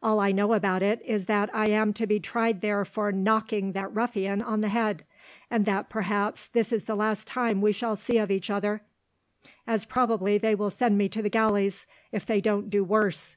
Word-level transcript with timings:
All 0.00 0.20
I 0.20 0.30
know 0.30 0.52
about 0.52 0.84
it 0.84 1.02
is 1.04 1.24
that 1.24 1.52
I 1.52 1.66
am 1.66 1.92
to 1.94 2.06
be 2.06 2.20
tried 2.20 2.60
there 2.60 2.84
for 2.84 3.10
knocking 3.10 3.72
that 3.72 3.92
ruffian 3.92 4.40
on 4.40 4.60
the 4.60 4.68
head—and 4.68 5.66
that 5.66 5.88
perhaps 5.90 6.46
this 6.46 6.72
is 6.72 6.84
the 6.84 6.94
last 6.94 7.28
we 7.36 7.72
shall 7.72 7.96
see 7.96 8.18
of 8.18 8.30
each 8.30 8.50
other, 8.50 8.82
as 9.66 9.84
probably 9.84 10.38
they 10.38 10.54
will 10.54 10.70
send 10.70 10.96
me 10.96 11.08
to 11.08 11.22
the 11.22 11.28
galleys, 11.28 11.86
if 12.12 12.24
they 12.24 12.40
don't 12.40 12.70
do 12.70 12.84
worse." 12.84 13.34